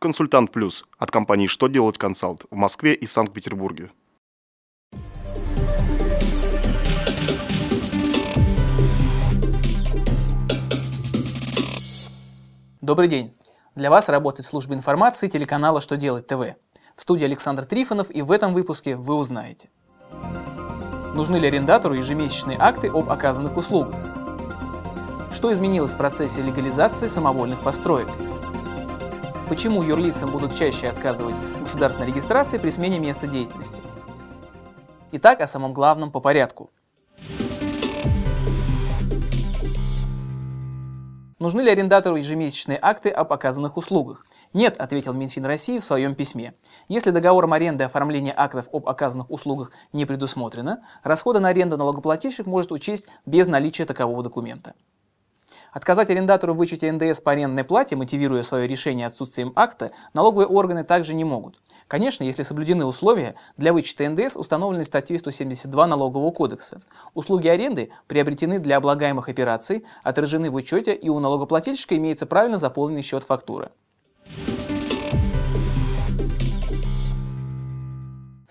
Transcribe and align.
Консультант 0.00 0.50
Плюс 0.50 0.86
от 0.98 1.10
компании 1.10 1.46
«Что 1.46 1.66
делать 1.66 1.98
консалт» 1.98 2.46
в 2.50 2.56
Москве 2.56 2.94
и 2.94 3.06
Санкт-Петербурге. 3.06 3.90
Добрый 12.80 13.08
день! 13.08 13.36
Для 13.74 13.90
вас 13.90 14.08
работает 14.08 14.46
служба 14.46 14.72
информации 14.72 15.28
телеканала 15.28 15.82
«Что 15.82 15.98
делать 15.98 16.26
ТВ». 16.26 16.56
В 16.96 17.02
студии 17.02 17.26
Александр 17.26 17.66
Трифонов 17.66 18.10
и 18.10 18.22
в 18.22 18.32
этом 18.32 18.54
выпуске 18.54 18.96
вы 18.96 19.16
узнаете. 19.16 19.68
Нужны 21.14 21.36
ли 21.36 21.48
арендатору 21.48 21.92
ежемесячные 21.92 22.56
акты 22.58 22.88
об 22.88 23.10
оказанных 23.10 23.54
услугах? 23.58 23.96
Что 25.34 25.52
изменилось 25.52 25.92
в 25.92 25.98
процессе 25.98 26.40
легализации 26.40 27.06
самовольных 27.06 27.60
построек? 27.60 28.08
Почему 29.50 29.82
юрлицам 29.82 30.30
будут 30.30 30.54
чаще 30.54 30.86
отказывать 30.86 31.34
в 31.34 31.62
государственной 31.62 32.06
регистрации 32.06 32.56
при 32.56 32.70
смене 32.70 33.00
места 33.00 33.26
деятельности? 33.26 33.82
Итак, 35.10 35.40
о 35.40 35.48
самом 35.48 35.74
главном 35.74 36.12
по 36.12 36.20
порядку. 36.20 36.70
Нужны 41.40 41.62
ли 41.62 41.70
арендатору 41.72 42.14
ежемесячные 42.14 42.78
акты 42.80 43.10
об 43.10 43.32
оказанных 43.32 43.76
услугах? 43.76 44.24
Нет, 44.52 44.80
ответил 44.80 45.14
Минфин 45.14 45.44
России 45.44 45.80
в 45.80 45.84
своем 45.84 46.14
письме. 46.14 46.54
Если 46.86 47.10
договором 47.10 47.52
аренды 47.52 47.82
оформление 47.82 48.34
актов 48.36 48.68
об 48.72 48.88
оказанных 48.88 49.32
услугах 49.32 49.72
не 49.92 50.06
предусмотрено, 50.06 50.84
расходы 51.02 51.40
на 51.40 51.48
аренду 51.48 51.76
налогоплательщик 51.76 52.46
может 52.46 52.70
учесть 52.70 53.08
без 53.26 53.48
наличия 53.48 53.84
такового 53.84 54.22
документа. 54.22 54.74
Отказать 55.72 56.10
арендатору 56.10 56.54
в 56.54 56.56
вычете 56.56 56.90
НДС 56.90 57.20
по 57.20 57.32
арендной 57.32 57.64
плате, 57.64 57.96
мотивируя 57.96 58.42
свое 58.42 58.66
решение 58.66 59.06
отсутствием 59.06 59.52
акта, 59.54 59.92
налоговые 60.14 60.48
органы 60.48 60.84
также 60.84 61.14
не 61.14 61.24
могут. 61.24 61.60
Конечно, 61.86 62.24
если 62.24 62.42
соблюдены 62.42 62.84
условия 62.84 63.34
для 63.56 63.72
вычета 63.72 64.08
НДС, 64.08 64.36
установленные 64.36 64.84
статьей 64.84 65.18
172 65.18 65.86
Налогового 65.86 66.30
кодекса. 66.32 66.80
Услуги 67.14 67.48
аренды 67.48 67.90
приобретены 68.06 68.58
для 68.58 68.76
облагаемых 68.76 69.28
операций, 69.28 69.84
отражены 70.02 70.50
в 70.50 70.54
учете 70.54 70.94
и 70.94 71.08
у 71.08 71.18
налогоплательщика 71.20 71.96
имеется 71.96 72.26
правильно 72.26 72.58
заполненный 72.58 73.02
счет 73.02 73.24
фактуры. 73.24 73.70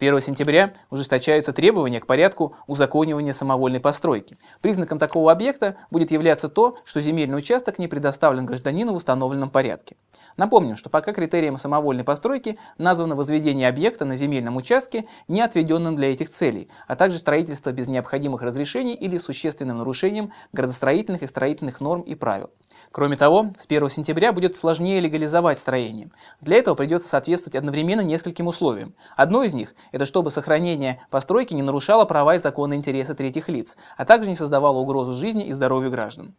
1 0.00 0.18
сентября 0.22 0.72
ужесточаются 0.88 1.52
требования 1.52 2.00
к 2.00 2.06
порядку 2.06 2.56
узаконивания 2.66 3.34
самовольной 3.34 3.80
постройки. 3.80 4.38
Признаком 4.62 4.98
такого 4.98 5.30
объекта 5.30 5.76
будет 5.90 6.10
являться 6.10 6.48
то, 6.48 6.78
что 6.86 7.02
земельный 7.02 7.36
участок 7.36 7.78
не 7.78 7.86
предоставлен 7.86 8.46
гражданину 8.46 8.94
в 8.94 8.96
установленном 8.96 9.50
порядке. 9.50 9.96
Напомним, 10.38 10.76
что 10.76 10.88
пока 10.88 11.12
критерием 11.12 11.58
самовольной 11.58 12.02
постройки 12.02 12.58
названо 12.78 13.14
возведение 13.14 13.68
объекта 13.68 14.06
на 14.06 14.16
земельном 14.16 14.56
участке, 14.56 15.04
не 15.28 15.42
отведенном 15.42 15.96
для 15.96 16.10
этих 16.10 16.30
целей, 16.30 16.70
а 16.88 16.96
также 16.96 17.18
строительство 17.18 17.70
без 17.70 17.86
необходимых 17.86 18.40
разрешений 18.40 18.94
или 18.94 19.18
существенным 19.18 19.76
нарушением 19.78 20.32
градостроительных 20.54 21.22
и 21.22 21.26
строительных 21.26 21.82
норм 21.82 22.00
и 22.00 22.14
правил. 22.14 22.48
Кроме 22.92 23.16
того, 23.16 23.52
с 23.56 23.66
1 23.66 23.88
сентября 23.88 24.32
будет 24.32 24.56
сложнее 24.56 25.00
легализовать 25.00 25.58
строение. 25.58 26.10
Для 26.40 26.56
этого 26.56 26.74
придется 26.74 27.08
соответствовать 27.08 27.56
одновременно 27.56 28.00
нескольким 28.00 28.46
условиям. 28.46 28.94
Одно 29.16 29.42
из 29.42 29.54
них– 29.54 29.74
это 29.92 30.06
чтобы 30.06 30.30
сохранение 30.30 31.02
постройки 31.10 31.54
не 31.54 31.62
нарушало 31.62 32.04
права 32.04 32.34
и 32.34 32.38
законные 32.38 32.78
интересы 32.78 33.14
третьих 33.14 33.48
лиц, 33.48 33.76
а 33.96 34.04
также 34.04 34.28
не 34.28 34.36
создавало 34.36 34.78
угрозу 34.78 35.14
жизни 35.14 35.46
и 35.46 35.52
здоровью 35.52 35.90
граждан. 35.90 36.34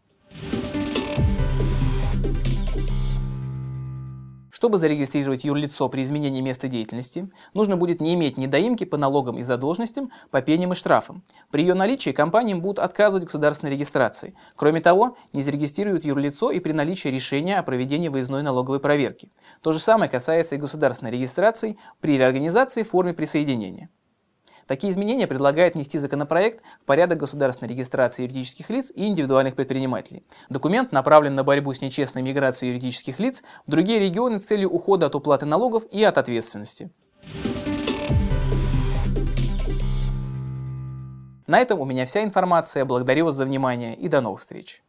Чтобы 4.62 4.78
зарегистрировать 4.78 5.44
юрлицо 5.44 5.90
при 5.90 6.04
изменении 6.04 6.40
места 6.40 6.68
деятельности, 6.68 7.28
нужно 7.56 7.78
будет 7.78 8.00
не 8.00 8.14
иметь 8.14 8.38
недоимки 8.38 8.84
по 8.84 8.96
налогам 8.96 9.40
и 9.40 9.42
задолженностям, 9.42 10.12
по 10.30 10.40
пеням 10.44 10.74
и 10.74 10.76
штрафам. 10.76 11.24
При 11.50 11.64
ее 11.64 11.74
наличии 11.74 12.12
компаниям 12.12 12.62
будут 12.62 12.78
отказывать 12.78 13.24
государственной 13.24 13.72
регистрации. 13.72 14.36
Кроме 14.56 14.80
того, 14.80 15.18
не 15.34 15.42
зарегистрируют 15.42 16.06
юрлицо 16.06 16.52
и 16.52 16.60
при 16.60 16.74
наличии 16.74 17.08
решения 17.08 17.58
о 17.58 17.64
проведении 17.64 18.10
выездной 18.10 18.44
налоговой 18.44 18.80
проверки. 18.80 19.32
То 19.64 19.72
же 19.72 19.80
самое 19.80 20.12
касается 20.12 20.54
и 20.54 20.60
государственной 20.60 21.10
регистрации 21.10 21.80
при 22.00 22.20
реорганизации 22.20 22.84
в 22.84 22.90
форме 22.92 23.16
присоединения. 23.16 23.90
Такие 24.68 24.92
изменения 24.92 25.28
предлагает 25.28 25.76
внести 25.76 25.98
законопроект 25.98 26.64
в 26.82 26.86
порядок 26.86 27.20
государственной 27.20 27.70
регистрации 27.70 28.24
юридических 28.24 28.70
лиц 28.70 28.92
и 28.96 29.08
индивидуальных 29.08 29.56
предпринимателей. 29.56 30.24
Документ 30.50 30.92
направлен 30.92 31.36
на 31.36 31.44
борьбу 31.44 31.74
с 31.74 31.82
нечестной 31.82 32.22
миграцией 32.22 32.72
юридических 32.72 33.20
лиц 33.20 33.44
в 33.68 33.72
другие 33.72 34.00
регионы 34.00 34.40
с 34.40 34.46
целью 34.46 34.70
ухода 34.70 35.08
от 35.08 35.16
уплаты 35.16 35.46
налогов 35.46 35.84
и 35.92 36.04
от 36.04 36.18
ответственности. 36.18 36.90
На 41.48 41.60
этом 41.60 41.80
у 41.80 41.86
меня 41.86 42.06
вся 42.06 42.24
информация. 42.24 42.86
Благодарю 42.86 43.26
вас 43.26 43.36
за 43.36 43.46
внимание 43.46 43.94
и 43.96 44.08
до 44.08 44.22
новых 44.22 44.40
встреч. 44.40 44.84